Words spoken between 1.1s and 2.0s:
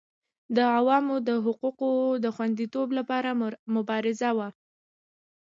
د حقوقو